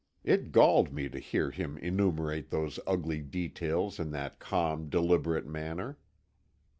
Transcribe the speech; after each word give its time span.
It 0.23 0.51
galled 0.51 0.91
me 0.91 1.09
to 1.09 1.19
hear 1.19 1.51
him 1.51 1.77
enumerate 1.77 2.49
those 2.49 2.79
ugly 2.87 3.21
details 3.21 3.99
in 3.99 4.09
that 4.13 4.39
calm, 4.39 4.89
deliberate 4.89 5.45
manner. 5.45 5.99